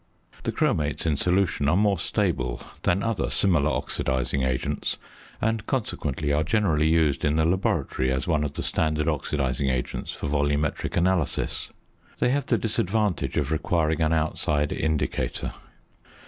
[0.45, 4.97] The chromates in solution are more stable than other similar oxidising agents,
[5.39, 10.11] and consequently are generally used in the laboratory as one of the standard oxidising agents
[10.11, 11.69] for volumetric analysis.
[12.17, 15.53] They have the disadvantage of requiring an outside indicator.